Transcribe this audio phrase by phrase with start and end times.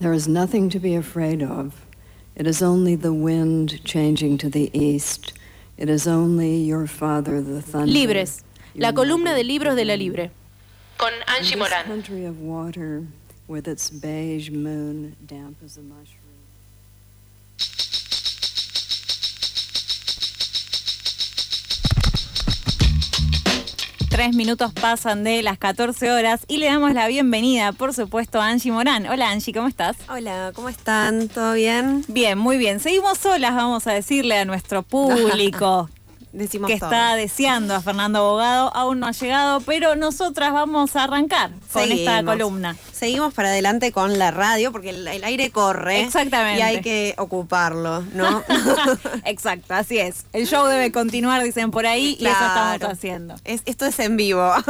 [0.00, 1.84] There is nothing to be afraid of.
[2.36, 5.32] It is only the wind changing to the east.
[5.76, 7.90] It is only your father, the thunder.
[7.92, 8.44] Libres,
[8.76, 10.30] la columna de libros de la Libre.
[10.98, 11.84] Con Angie In this Morán.
[11.84, 13.04] country of water,
[13.48, 16.14] with its beige moon, damp as a mushroom.
[24.18, 28.48] Tres minutos pasan de las 14 horas y le damos la bienvenida, por supuesto, a
[28.48, 29.06] Angie Morán.
[29.06, 29.96] Hola Angie, ¿cómo estás?
[30.08, 31.28] Hola, ¿cómo están?
[31.28, 32.04] ¿Todo bien?
[32.08, 32.80] Bien, muy bien.
[32.80, 35.88] Seguimos solas, vamos a decirle a nuestro público
[36.38, 36.90] Decimos que todo.
[36.90, 38.74] está deseando a Fernando Abogado.
[38.74, 42.76] Aún no ha llegado, pero nosotras vamos a arrancar con esta columna.
[42.92, 46.00] Seguimos para adelante con la radio porque el, el aire corre.
[46.02, 46.58] Exactamente.
[46.60, 48.42] Y hay que ocuparlo, ¿no?
[49.24, 50.24] Exacto, así es.
[50.32, 52.74] El show debe continuar, dicen por ahí, y eso Claro.
[52.74, 53.34] estamos haciendo.
[53.44, 54.50] Es- esto es en vivo.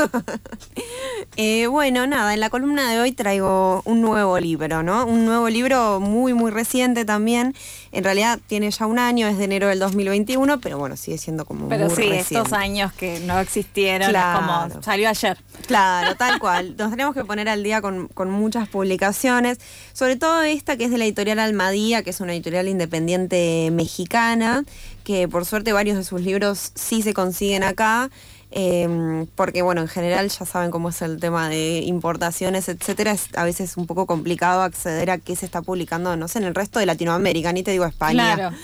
[1.37, 5.07] Eh, bueno, nada, en la columna de hoy traigo un nuevo libro, ¿no?
[5.07, 7.55] Un nuevo libro muy, muy reciente también.
[7.93, 11.45] En realidad tiene ya un año, es de enero del 2021, pero bueno, sigue siendo
[11.45, 12.35] como Pero muy sí, reciente.
[12.37, 14.69] estos años que no existieron, Claro.
[14.71, 15.39] como salió ayer.
[15.67, 16.77] Claro, tal cual.
[16.79, 19.59] Nos tenemos que poner al día con, con muchas publicaciones,
[19.93, 24.65] sobre todo esta que es de la editorial Almadía, que es una editorial independiente mexicana,
[25.05, 28.11] que por suerte varios de sus libros sí se consiguen acá.
[28.51, 33.29] eh, porque bueno, en general ya saben cómo es el tema de importaciones, etcétera, es
[33.37, 36.55] a veces un poco complicado acceder a qué se está publicando, no sé, en el
[36.55, 38.37] resto de Latinoamérica, ni te digo España.
[38.37, 38.57] Claro.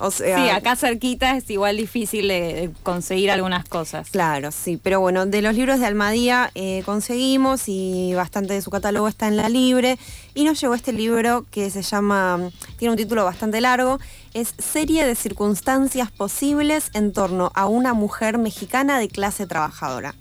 [0.00, 4.08] O sea, Sí, acá cerquita es igual difícil de, conseguir algunas cosas.
[4.10, 8.70] Claro, sí, pero bueno, de los libros de Almadía eh, conseguimos y bastante de su
[8.70, 9.98] catálogo está en la libre
[10.34, 13.98] y nos llegó este libro que se llama, tiene un título bastante largo,
[14.32, 20.14] es Serie de circunstancias posibles en torno a una mujer mexicana de clase trabajadora.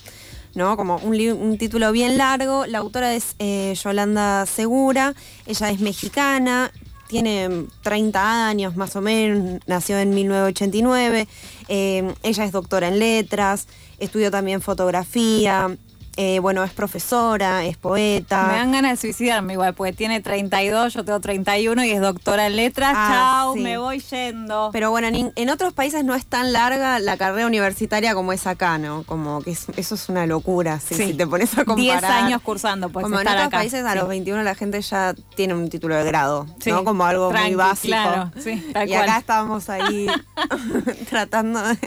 [0.56, 0.76] ¿no?
[0.78, 2.66] Como un título bien largo.
[2.66, 5.14] La autora es eh, Yolanda Segura,
[5.46, 6.72] ella es mexicana,
[7.10, 11.28] tiene 30 años más o menos, nació en 1989,
[11.68, 15.76] eh, ella es doctora en letras, estudió también fotografía,
[16.22, 18.44] eh, bueno, es profesora, es poeta.
[18.48, 22.48] Me dan ganas de suicidarme igual, porque tiene 32, yo tengo 31 y es doctora
[22.48, 22.92] en letras.
[22.94, 23.62] Ah, Chao, sí.
[23.62, 24.70] me voy yendo.
[24.74, 28.48] Pero bueno, en, en otros países no es tan larga la carrera universitaria como es
[28.48, 29.04] acá, ¿no?
[29.04, 31.06] Como que es- eso es una locura, si, Sí.
[31.08, 32.02] si te pones a comparar.
[32.02, 33.58] 10 años cursando, pues como en otros acá.
[33.58, 33.98] países a Sí.
[34.00, 36.70] los 21 la gente ya tiene un título de grado, Sí.
[36.70, 36.84] ¿no?
[36.84, 37.88] Como algo Tranqui, muy básico.
[37.94, 39.04] claro, sí, tal y cual.
[39.04, 40.08] acá estábamos ahí
[41.10, 41.78] tratando de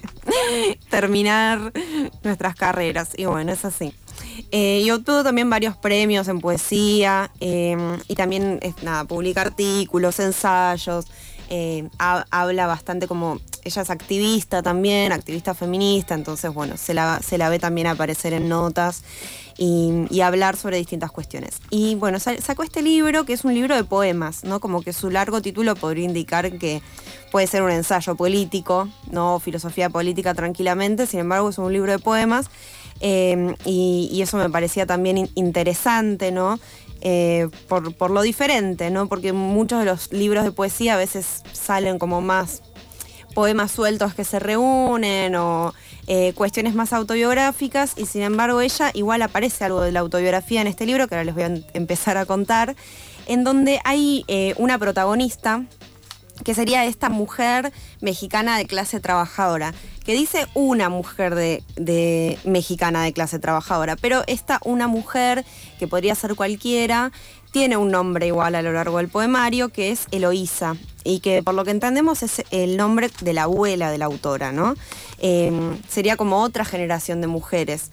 [0.90, 1.72] terminar
[2.22, 3.10] nuestras carreras.
[3.16, 3.94] Y bueno, es así.
[4.50, 7.76] Eh, y obtuvo también varios premios en poesía eh,
[8.08, 11.06] y también nada, publica artículos, ensayos,
[11.48, 17.20] eh, ha- habla bastante como, ella es activista también, activista feminista, entonces bueno, se la,
[17.22, 19.02] se la ve también aparecer en notas
[19.58, 21.60] y, y hablar sobre distintas cuestiones.
[21.70, 24.60] Y bueno, sa- sacó este libro que es un libro de poemas, ¿no?
[24.60, 26.82] Como que su largo título podría indicar que
[27.30, 31.98] puede ser un ensayo político, no filosofía política tranquilamente, sin embargo es un libro de
[31.98, 32.46] poemas
[33.02, 36.58] eh, y, eso me parecía también in- interesante, ¿no?
[37.02, 39.08] Eh, por, por lo diferente, ¿no?
[39.08, 42.62] Porque muchos de los libros de poesía a veces salen como más
[43.34, 45.74] poemas sueltos que se reúnen o
[46.06, 50.66] eh, cuestiones más autobiográficas y sin embargo ella igual aparece algo de la autobiografía en
[50.66, 52.76] este libro que ahora les voy a em- empezar a contar,
[53.26, 55.64] en donde hay eh, una protagonista
[56.44, 63.12] que sería esta mujer mexicana de clase trabajadora, que dice una mujer de, mexicana de
[63.12, 65.44] clase trabajadora, pero esta una mujer,
[65.78, 67.12] que podría ser cualquiera,
[67.52, 71.54] tiene un nombre igual a lo largo del poemario, que es Eloísa, y que por
[71.54, 74.74] lo que entendemos es el nombre de la abuela de la autora, ¿no?
[75.18, 75.52] Eh,
[75.88, 77.90] sería como otra generación de mujeres,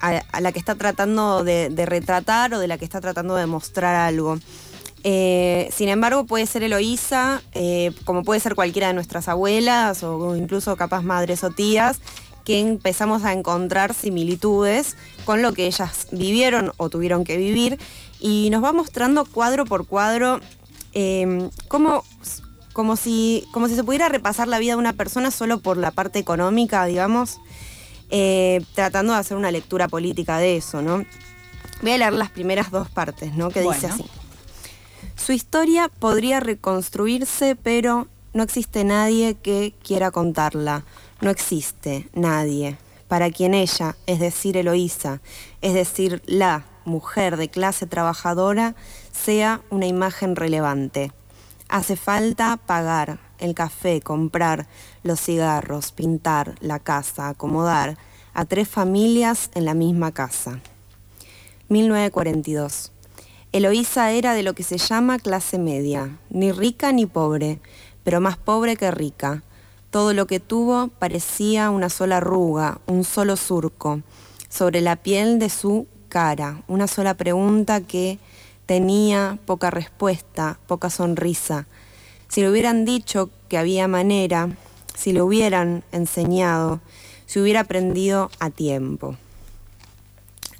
[0.00, 3.46] a la que está tratando de, de retratar o de la que está tratando de
[3.46, 4.38] mostrar algo.
[5.02, 10.36] Eh, sin embargo, puede ser Eloísa, eh, como puede ser cualquiera de nuestras abuelas o
[10.36, 12.00] incluso capaz madres o tías,
[12.44, 17.78] que empezamos a encontrar similitudes con lo que ellas vivieron o tuvieron que vivir
[18.18, 20.40] y nos va mostrando cuadro por cuadro
[20.92, 22.04] eh, cómo,
[22.72, 25.90] como, si, como si se pudiera repasar la vida de una persona solo por la
[25.90, 27.40] parte económica, digamos,
[28.10, 31.04] eh, tratando de hacer una lectura política de eso, ¿no?
[31.82, 33.50] Voy a leer las primeras dos partes, ¿no?
[33.50, 34.04] Que dice así.
[35.24, 40.84] Su historia podría reconstruirse, pero no existe nadie que quiera contarla.
[41.20, 45.20] No existe nadie para quien ella, es decir, Eloísa,
[45.60, 48.74] es decir, la mujer de clase trabajadora,
[49.12, 51.12] sea una imagen relevante.
[51.68, 54.68] Hace falta pagar el café, comprar
[55.02, 57.98] los cigarros, pintar la casa, acomodar
[58.32, 60.60] a tres familias en la misma casa.
[61.68, 62.92] 1942.
[63.52, 67.58] Eloísa era de lo que se llama clase media, ni rica ni pobre,
[68.04, 69.42] pero más pobre que rica.
[69.90, 74.02] Todo lo que tuvo parecía una sola arruga, un solo surco,
[74.48, 78.20] sobre la piel de su cara, una sola pregunta que
[78.66, 81.66] tenía poca respuesta, poca sonrisa.
[82.28, 84.48] Si le hubieran dicho que había manera,
[84.94, 86.80] si le hubieran enseñado,
[87.26, 89.16] si hubiera aprendido a tiempo.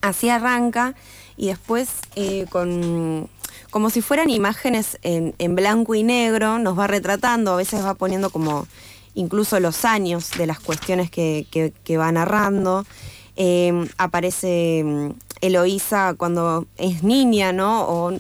[0.01, 0.97] Así arranca
[1.41, 3.31] y después eh, con
[3.71, 8.29] como si fueran imágenes en, blanco y negro, nos va retratando, a veces va poniendo
[8.31, 8.67] como
[9.15, 12.85] incluso los años de las cuestiones que, va narrando.
[13.37, 15.11] Eh, aparece mm,
[15.41, 17.85] Eloísa cuando es niña, ¿no?
[17.85, 18.13] O,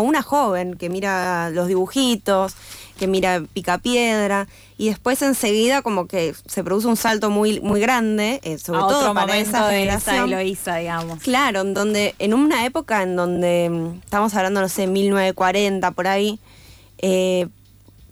[0.00, 2.54] una joven que mira los dibujitos,
[2.98, 4.46] que mira Picapiedra,
[4.76, 9.14] y después enseguida como que se produce un salto muy, muy grande, eh, sobre todo
[9.14, 10.28] para esa generación.
[10.28, 11.20] Eloísa, digamos.
[11.20, 16.06] Claro, en donde, en una época en donde, mm, estamos hablando, no sé, 1940, por
[16.06, 16.38] ahí,
[16.98, 17.48] eh,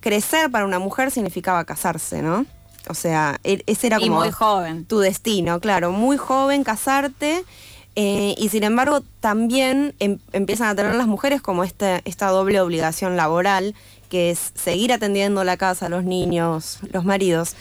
[0.00, 2.46] crecer para una mujer significaba casarse, ¿no?
[2.88, 4.84] O sea, e, ese era como muy joven.
[4.86, 7.44] tu destino, claro, muy joven, casarte.
[7.98, 12.60] Eh, y sin embargo, también em, empiezan a tener las mujeres como esta, esta doble
[12.60, 13.74] obligación laboral
[14.08, 17.56] que es seguir atendiendo la casa, los niños, los maridos,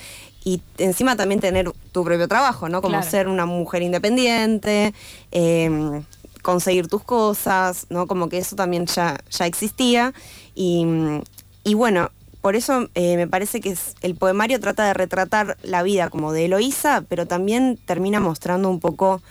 [0.45, 2.83] y encima también tener tu propio trabajo, ¿no?
[2.83, 4.94] Como ser una mujer independiente,
[5.31, 6.03] em,
[6.44, 8.06] conseguir tus cosas, ¿no?
[8.06, 10.13] Como que eso también ya, ya existía.
[10.53, 10.86] Y,
[11.74, 12.12] bueno,
[12.42, 16.45] por eso eh, me parece que el poemario trata de retratar la vida como de
[16.45, 19.24] Eloísa, pero también termina mostrando un poco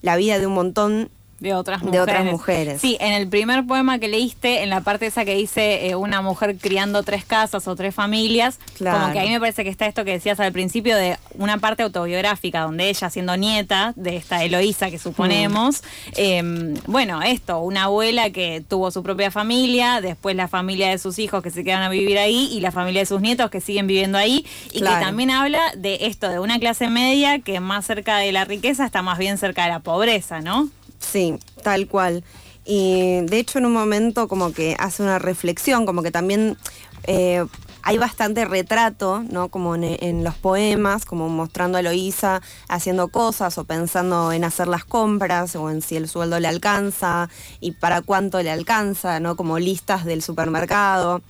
[0.00, 1.10] la vida de un montón
[1.42, 2.06] de otras mujeres.
[2.06, 2.80] De otras mujeres.
[2.80, 6.22] Sí, en el primer poema que leíste, en la parte esa que dice eh, una
[6.22, 10.04] mujer criando tres casas o tres familias, como que ahí me parece que está esto
[10.04, 14.88] que decías al principio de una parte autobiográfica, donde ella siendo nieta de esta Eloísa
[14.90, 16.12] que suponemos, mm.
[16.16, 21.18] em, bueno, esto, una abuela que tuvo su propia familia, después la familia de sus
[21.18, 23.88] hijos que se quedan a vivir ahí y la familia de sus nietos que siguen
[23.88, 28.18] viviendo ahí, y que también habla de esto, de una clase media que más cerca
[28.18, 30.70] de la riqueza está más bien cerca de la pobreza, ¿no?
[31.02, 32.24] Sí, tal cual.
[32.64, 36.56] Y de hecho en un momento como que hace una reflexión, como que también
[37.04, 37.44] eh,
[37.82, 39.48] hay bastante retrato, ¿no?
[39.48, 44.84] Como en, los poemas, como mostrando a Eloísa haciendo cosas o pensando en hacer las
[44.84, 47.28] compras o en si el sueldo le alcanza
[47.60, 49.34] y para cuánto le alcanza, ¿no?
[49.34, 51.22] Como listas del supermercado.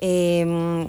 [0.00, 0.88] Eh,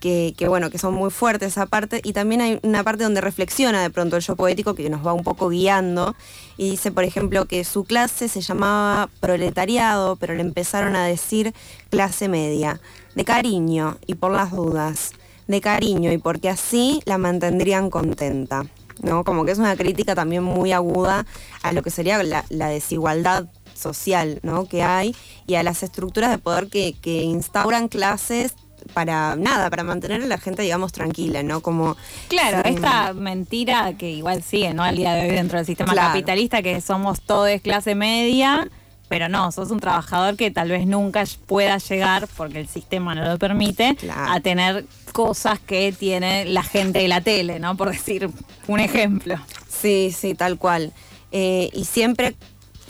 [0.00, 3.82] que, bueno, que son muy fuertes esa parte, y también hay una parte donde reflexiona
[3.82, 6.14] de pronto el yo poético que nos va un poco guiando,
[6.56, 11.52] y dice, por ejemplo, que su clase se llamaba proletariado, pero le empezaron a decir
[11.90, 12.80] clase media,
[13.14, 15.12] de cariño y por las dudas,
[15.48, 18.66] de cariño y porque así la mantendrían contenta.
[19.02, 19.24] ¿no?
[19.24, 21.26] Como que es una crítica también muy aguda
[21.62, 24.66] a lo que sería la, desigualdad social ¿no?
[24.66, 25.14] que hay
[25.46, 28.54] y a las estructuras de poder que, que instauran clases
[28.94, 31.60] para nada, para mantener a la gente, digamos, tranquila, ¿no?
[31.60, 31.96] Como.
[32.28, 34.82] Claro, esta mentira que igual sigue, ¿no?
[34.82, 38.68] Al día de hoy dentro del sistema capitalista, que somos todos clase media.
[39.08, 43.24] Pero no, sos un trabajador que tal vez nunca pueda llegar, porque el sistema no
[43.24, 47.74] lo permite, a tener cosas que tiene la gente de la tele, ¿no?
[47.74, 48.28] Por decir
[48.66, 49.36] un ejemplo.
[49.66, 50.92] Sí, sí, tal cual.
[51.32, 52.34] Eh, y siempre,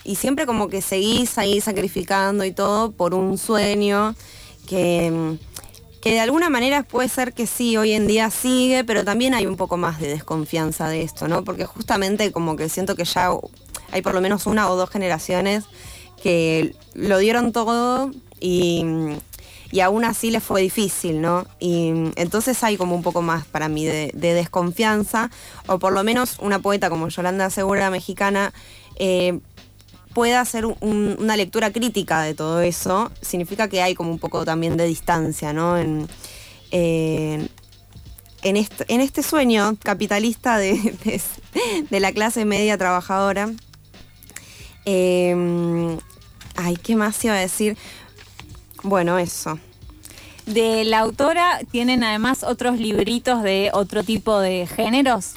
[0.03, 4.17] y siempre como que seguís ahí sacrificando y todo por un sueño
[4.69, 5.39] que
[6.01, 9.47] que de alguna manera puede ser que sí, hoy en día sigue, pero también hay
[9.47, 11.45] un poco más de desconfianza de esto, ¿no?
[11.45, 13.31] Porque justamente como que siento que ya
[13.91, 15.65] hay por lo menos una o dos generaciones
[16.23, 18.85] que lo dieron todo y,
[19.83, 21.47] aún así les fue difícil, ¿no?
[21.59, 25.31] Y entonces hay como un poco más para mí de, desconfianza,
[25.67, 28.53] o por lo menos una poeta como Yolanda Segura, mexicana,
[28.97, 29.39] eh,
[30.19, 34.77] pueda hacer una lectura crítica de todo eso, significa que hay como un poco también
[34.77, 35.79] de distancia, ¿no?
[35.79, 36.09] En,
[36.73, 37.49] en,
[38.57, 40.75] este, sueño capitalista de,
[41.91, 43.49] la clase media trabajadora.
[44.85, 45.97] Em,
[46.57, 47.77] ay, ¿qué más iba a decir?
[48.83, 49.61] Bueno, eso.
[50.47, 55.35] De la autora tienen además otros libritos de otro tipo de géneros.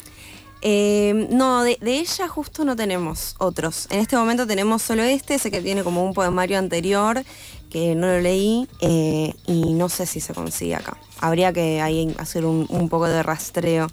[0.61, 3.87] Eh, no, de, ella justo no tenemos otros.
[3.89, 7.23] En este momento tenemos solo este, ese que tiene como un poemario anterior
[7.71, 10.97] que no lo leí eh, y no sé si se consigue acá.
[11.19, 11.81] Habría que
[12.17, 13.87] hacer un, poco de rastreo.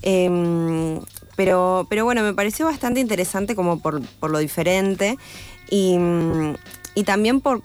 [0.00, 1.00] Em,
[1.36, 5.18] pero, bueno, me pareció bastante interesante como por, lo diferente
[5.70, 5.96] y,
[7.04, 7.62] también por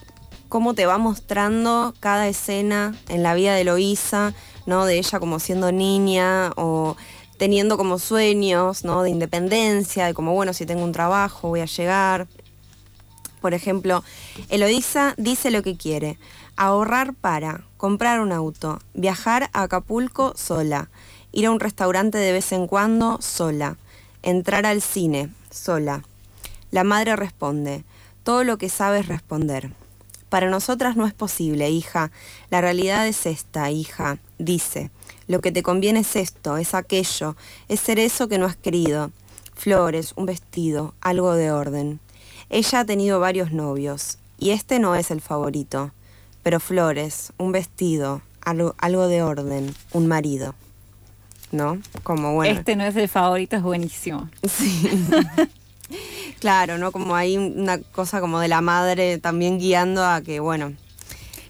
[0.49, 4.33] cómo te va mostrando cada escena en la vida de Eloísa,
[4.65, 4.85] ¿no?
[4.85, 6.95] De ella como siendo niña o
[7.37, 9.03] teniendo como sueños, ¿no?
[9.03, 12.27] De independencia, de como, bueno, si tengo un trabajo voy a llegar.
[13.41, 14.03] Por ejemplo,
[14.49, 16.17] Eloísa dice lo que quiere.
[16.55, 20.89] Ahorrar para comprar un auto, viajar a Acapulco sola,
[21.31, 23.77] ir a un restaurante de vez en cuando sola,
[24.23, 26.03] entrar al cine sola.
[26.71, 27.83] La madre responde,
[28.23, 29.71] todo lo que sabes responder.
[30.29, 32.11] Para nosotras no es posible, hija.
[32.49, 34.17] La realidad es esta, hija.
[34.37, 34.91] Dice,
[35.27, 37.35] lo que te conviene es esto, es aquello,
[37.67, 39.11] es ser eso que no has querido.
[39.53, 41.99] Flores, un vestido, algo de orden.
[42.49, 45.91] Ella ha tenido varios novios, y este no es el favorito.
[46.43, 50.55] Pero flores, un vestido, algo, algo de orden, un marido.
[51.51, 51.79] ¿No?
[52.03, 52.57] Como bueno.
[52.57, 54.29] Este no es el favorito, es buenísimo.
[54.47, 54.89] Sí.
[56.39, 56.91] claro, ¿no?
[56.91, 60.73] Como hay una cosa como de la madre también guiando a que, bueno,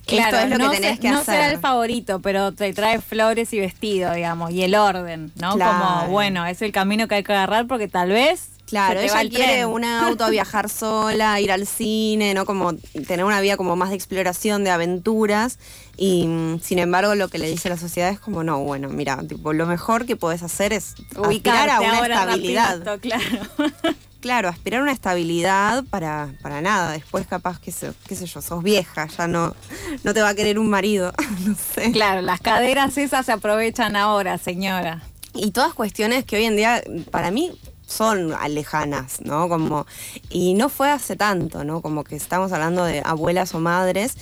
[0.07, 1.19] Claro, es lo no que tenés que hacer.
[1.19, 5.51] No será el favorito, pero te trae flores y vestido, digamos, y el orden, ¿no?
[5.51, 9.65] Como, bueno, es el camino que hay que agarrar porque tal vez Claro, ella quiere
[9.65, 12.45] un auto viajar sola, ir al cine, ¿no?
[12.45, 15.57] Como tener una vida como más de exploración, de aventuras.
[15.95, 19.17] Y mm, sin embargo, lo que le dice la sociedad es como, no, bueno, mira,
[19.25, 22.99] tipo, lo mejor que puedes hacer es ubicar a una estabilidad.
[22.99, 23.23] claro.
[24.21, 26.91] claro, aspirar a una estabilidad para, para nada.
[26.91, 27.73] Después capaz que,
[28.07, 29.55] qué sé yo, sos vieja, ya no,
[30.03, 31.13] no te va a querer un marido,
[31.45, 31.91] no sé.
[31.91, 35.01] Claro, las caderas esas se aprovechan ahora, señora.
[35.33, 37.51] Y todas cuestiones que hoy en día, para mí,
[37.87, 39.47] son lejanas, ¿no?
[39.49, 39.85] Como,
[40.29, 41.81] y no fue hace tanto, ¿no?
[41.81, 44.15] Como que estamos hablando de abuelas o madres.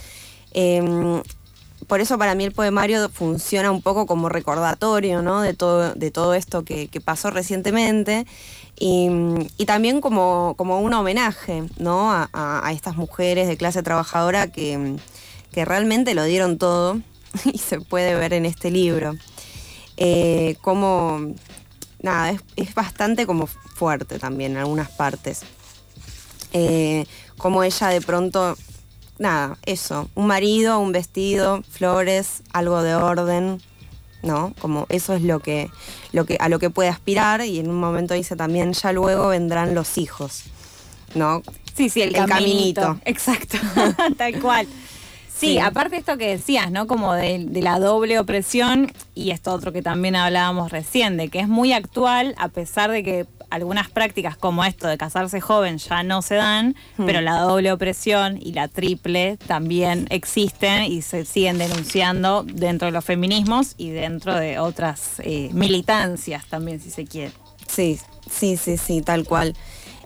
[0.52, 1.22] Em,
[1.88, 5.42] por eso para mí el poemario funciona un poco como recordatorio, ¿no?
[5.42, 8.26] De todo, de todo esto que, pasó recientemente.
[8.78, 12.12] Y, también como, como, un homenaje, ¿no?
[12.12, 14.98] A, estas mujeres de clase trabajadora que,
[15.54, 17.00] realmente lo dieron todo
[17.46, 19.16] y se puede ver en este libro.
[19.98, 21.34] Eh, como
[22.02, 25.42] nada, es, bastante como fuerte también en algunas partes.
[26.52, 27.06] Eh,
[27.38, 28.58] como ella de pronto,
[29.18, 33.62] nada, eso, un marido, un vestido, flores, algo de orden,
[34.26, 34.54] ¿no?
[34.60, 35.70] Como eso es lo que,
[36.12, 39.30] lo que, a lo que puede aspirar y en un momento dice también, ya luego
[39.30, 40.44] vendrán los hijos,
[41.14, 41.42] ¿no?
[41.76, 43.00] Sí, sí, el, caminito.
[43.06, 43.58] Exacto,
[44.18, 44.68] tal cual.
[45.38, 46.88] Sí, aparte esto que decías, ¿no?
[46.88, 51.48] Como de, la doble opresión y esto otro que también hablábamos recién, de que es
[51.50, 56.22] muy actual a pesar de que algunas prácticas como esto de casarse joven ya no
[56.22, 57.06] se dan, hmm.
[57.06, 62.92] pero la doble opresión y la triple también existen y se siguen denunciando dentro de
[62.92, 67.32] los feminismos y dentro de otras eh, militancias también, si se quiere.
[67.68, 68.00] Sí,
[68.30, 69.56] sí, sí, sí, tal cual.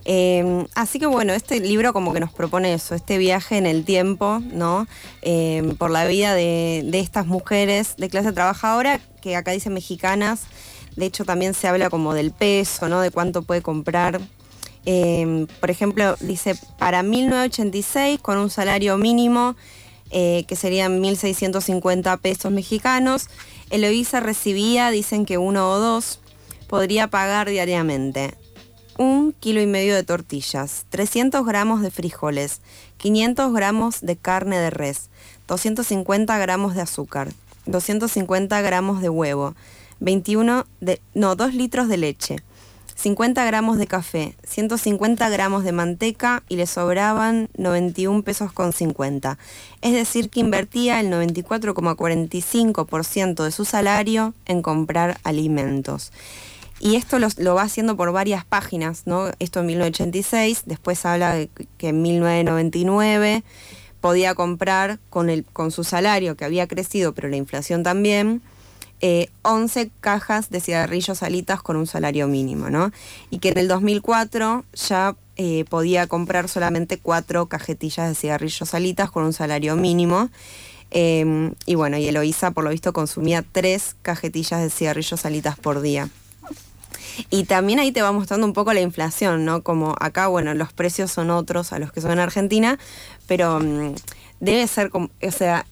[0.05, 3.86] Em, así que bueno, este libro como que nos propone eso, este viaje en el
[3.86, 4.88] tiempo, ¿no?
[5.22, 10.41] Em, por la vida de, estas mujeres de clase trabajadora, que acá dicen mexicanas,
[11.00, 13.00] de hecho también se habla como del peso, ¿no?
[13.00, 14.20] De cuánto puede comprar.
[14.86, 19.56] Em, por ejemplo, dice, para 1986, con un salario mínimo,
[20.12, 23.27] eh, que serían 1.650 pesos mexicanos,
[23.70, 26.20] Eloísa recibía, dicen que uno o dos,
[26.68, 28.36] podría pagar diariamente
[28.98, 32.60] un kilo y medio de tortillas, 300 gramos de frijoles,
[32.98, 35.10] 500 gramos de carne de res,
[35.48, 37.29] 250 gramos de azúcar,
[37.65, 39.56] 250 gramos de huevo,
[40.00, 42.38] 21 de, no, 2 litros de leche,
[43.00, 49.38] 50 gramos de café, 150 gramos de manteca y le sobraban 91 pesos con 50.
[49.82, 56.12] Es decir, que invertía el 94,45% de su salario en comprar alimentos.
[56.82, 59.32] Y esto lo, va haciendo por varias páginas, ¿no?
[59.39, 63.44] Esto en 1986, después habla que en 1999
[64.01, 68.41] podía comprar con, el, con su salario, que había crecido, pero la inflación también,
[69.01, 72.91] 11 eh, cajas de cigarrillos alitas con un salario mínimo, ¿no?
[73.29, 79.10] Y que en el 2004 ya eh, podía comprar solamente cuatro cajetillas de cigarrillos alitas
[79.10, 80.29] con un salario mínimo.
[80.91, 85.82] Em, y bueno, y Eloísa por lo visto consumía tres cajetillas de cigarrillos alitas por
[85.82, 86.10] día.
[87.29, 89.62] Y también ahí te va mostrando un poco la inflación, ¿no?
[89.62, 92.79] Como acá, bueno, los precios son otros a los que son en Argentina,
[93.27, 93.96] pero mm,
[94.39, 95.65] debe ser como, o sea,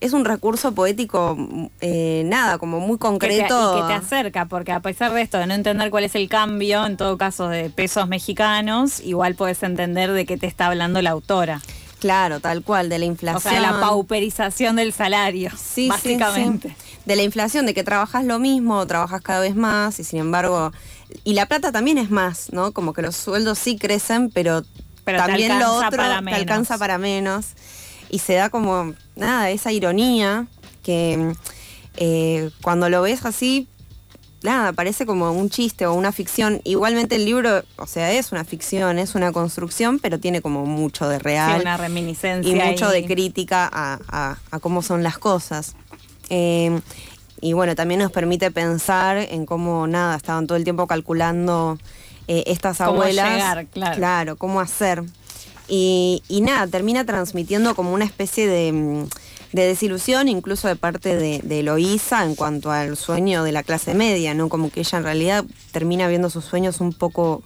[0.00, 1.36] es un recurso poético,
[1.80, 3.74] eh, nada, como muy concreto.
[3.74, 6.04] Que te, y que te acerca, porque a pesar de esto, de no entender cuál
[6.04, 10.46] es el cambio, en todo caso de pesos mexicanos, igual puedes entender de qué te
[10.46, 11.60] está hablando la autora.
[11.98, 13.54] Claro, tal cual, de la inflación.
[13.54, 16.76] O sea, la pauperización del salario, sí, básicamente.
[17.04, 20.72] De la inflación, de que trabajas lo mismo, trabajas cada vez más y sin embargo,
[21.24, 22.72] y la plata también es más, ¿no?
[22.72, 24.62] Como que los sueldos sí crecen, pero,
[25.04, 27.46] también lo otro te alcanza para menos.
[28.10, 30.46] Y se da como, nada, esa ironía
[30.82, 31.34] que
[31.96, 33.68] eh, cuando lo ves así,
[34.42, 36.60] nada, parece como un chiste o una ficción.
[36.64, 41.08] Igualmente el libro, o sea, es una ficción, es una construcción, pero tiene como mucho
[41.08, 41.60] de real.
[41.60, 42.50] una reminiscencia.
[42.50, 45.74] Y mucho de crítica a, cómo son las cosas.
[46.30, 46.80] Eh,
[47.40, 51.78] y bueno, también nos permite pensar en cómo, nada, estaban todo el tiempo calculando
[52.26, 53.66] eh, estas abuelas.
[53.72, 53.96] claro.
[53.96, 55.04] claro, cómo hacer.
[55.68, 59.08] Y, nada, termina transmitiendo como una especie de, mm,
[59.52, 64.34] desilusión, incluso de parte de, de Eloísa en cuanto al sueño de la clase media,
[64.34, 64.48] ¿no?
[64.48, 67.42] Como que ella en realidad termina viendo sus sueños un poco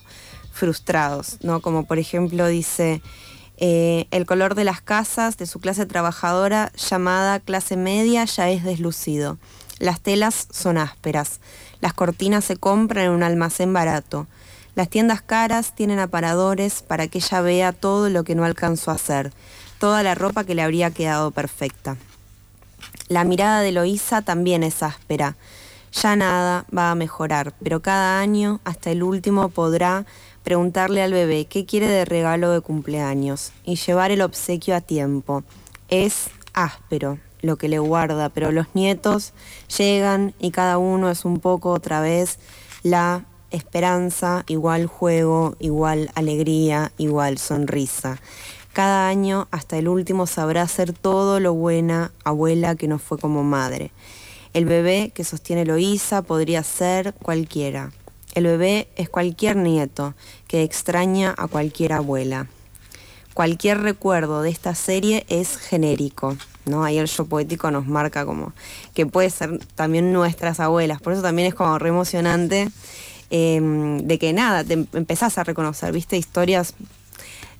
[0.52, 1.61] frustrados, ¿no?
[1.61, 3.02] Como por ejemplo dice,
[3.57, 8.64] eh, el color de las casas de su clase trabajadora llamada clase media ya es
[8.64, 9.38] deslucido.
[9.79, 11.41] Las telas son ásperas.
[11.81, 14.26] Las cortinas se compran en un almacén barato.
[14.75, 18.95] Las tiendas caras tienen aparadores para que ella vea todo lo que no alcanzó a
[18.95, 19.33] hacer,
[19.79, 21.97] toda la ropa que le habría quedado perfecta.
[23.09, 25.37] La mirada de Loísa también es áspera.
[25.93, 30.07] Ya nada va a mejorar, pero cada año, hasta el último, podrá
[30.43, 35.45] preguntarle al bebé qué quiere de regalo de cumpleaños y llevar el obsequio a tiempo.
[35.88, 39.35] Es áspero lo que le guarda, pero los nietos
[39.76, 42.38] llegan y cada uno es un poco otra vez
[42.83, 48.18] la esperanza, igual juego, igual alegría, igual sonrisa.
[48.73, 53.44] Cada año, hasta el último, sabrá ser todo lo buena abuela que no fue como
[53.44, 53.90] madre.
[54.54, 57.92] El bebé que sostiene Loísa podría ser cualquiera.
[58.35, 60.14] El bebé es cualquier nieto
[60.49, 62.47] que extraña a cualquier abuela.
[63.35, 66.85] Cualquier recuerdo de esta serie es genérico, ¿no?
[66.85, 68.52] Ahí el show poético nos marca como
[68.94, 71.00] que puede ser también nuestras abuelas.
[71.00, 72.68] Por eso también es como re emocionante
[73.35, 76.75] Em, de que nada, te empezás a reconocer, viste, historias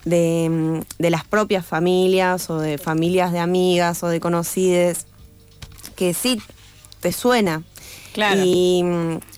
[0.05, 5.07] de, las propias familias o de familias de amigas o de conocidas,
[5.97, 6.39] que sí
[7.01, 7.63] te suena.
[8.13, 8.43] Claro.
[8.45, 8.85] Y,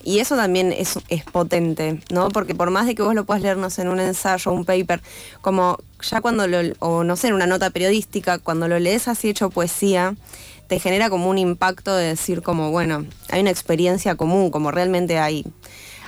[0.04, 2.30] eso también es, es, potente, ¿no?
[2.30, 5.02] Porque por más de que vos lo puedas leernos en un ensayo, un paper,
[5.40, 9.28] como ya cuando lo, o no sé, en una nota periodística, cuando lo lees así
[9.28, 10.16] hecho poesía,
[10.66, 15.20] te genera como un impacto de decir como, bueno, hay una experiencia común, como realmente
[15.20, 15.44] hay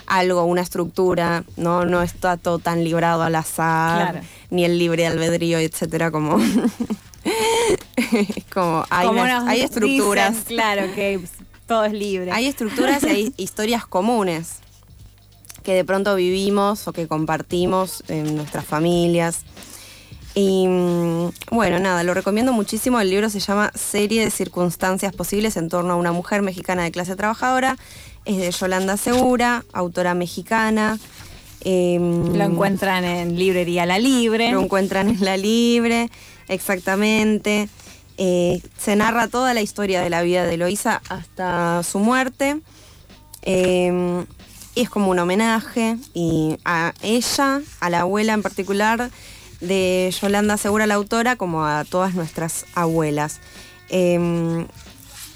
[0.07, 5.59] algo, una estructura, no, no está todo tan librado al azar, ni el libre albedrío,
[5.59, 6.39] etcétera, como,
[8.53, 9.09] como hay,
[9.47, 10.37] hay estructuras.
[10.47, 11.21] claro, que
[11.67, 12.31] todo es libre.
[12.33, 14.61] Hay estructuras y hay historias comunes
[15.63, 19.41] que de pronto vivimos o que compartimos en nuestras familias.
[20.33, 23.01] Y mm, bueno, nada, lo recomiendo muchísimo.
[23.01, 26.93] El libro se llama Serie de circunstancias posibles en torno a una mujer mexicana de
[26.93, 27.77] clase trabajadora
[28.27, 30.99] es de Yolanda Segura, autora mexicana.
[31.61, 34.51] Em, lo encuentran en Librería La Libre.
[34.51, 36.11] Lo encuentran en La Libre,
[36.49, 37.69] exactamente.
[38.19, 42.61] Eh, se narra toda la historia de la vida de Eloísa hasta su muerte.
[43.43, 44.27] Em,
[44.75, 49.11] y es como un homenaje y a ella, a la abuela en particular,
[49.61, 53.41] de Yolanda Segura, la autora, como a todas nuestras abuelas.
[53.89, 54.67] Em,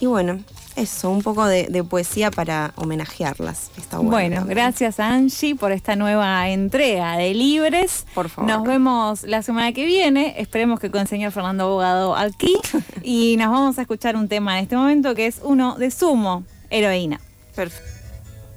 [0.01, 0.41] y bueno,
[0.77, 3.71] eso, un poco de, poesía para homenajearlas.
[4.03, 4.45] bueno.
[4.47, 8.07] gracias Angie por esta nueva entrega de Libres.
[8.15, 8.51] Por favor.
[8.51, 10.35] Nos vemos la semana que viene.
[10.39, 12.57] Esperemos que con el señor Fernando Abogado aquí.
[13.03, 16.45] y nos vamos a escuchar un tema en este momento que es uno de Sumo,
[16.71, 17.21] Heroína.
[17.55, 18.00] Perfecto.